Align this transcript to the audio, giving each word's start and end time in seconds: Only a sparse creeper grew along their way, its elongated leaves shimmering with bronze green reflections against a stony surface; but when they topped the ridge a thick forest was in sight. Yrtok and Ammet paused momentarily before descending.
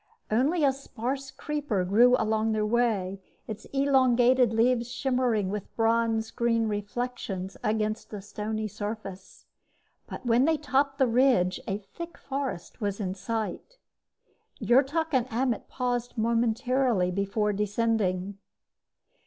Only 0.31 0.63
a 0.63 0.71
sparse 0.73 1.29
creeper 1.29 1.85
grew 1.85 2.15
along 2.17 2.53
their 2.53 2.65
way, 2.65 3.21
its 3.45 3.65
elongated 3.65 4.51
leaves 4.51 4.91
shimmering 4.91 5.49
with 5.51 5.75
bronze 5.75 6.31
green 6.31 6.67
reflections 6.67 7.55
against 7.63 8.11
a 8.11 8.19
stony 8.19 8.67
surface; 8.67 9.45
but 10.07 10.25
when 10.25 10.45
they 10.45 10.57
topped 10.57 10.97
the 10.97 11.05
ridge 11.05 11.59
a 11.67 11.77
thick 11.77 12.17
forest 12.17 12.81
was 12.81 12.99
in 12.99 13.13
sight. 13.13 13.77
Yrtok 14.59 15.09
and 15.13 15.29
Ammet 15.31 15.67
paused 15.67 16.17
momentarily 16.17 17.11
before 17.11 17.53
descending. 17.53 18.39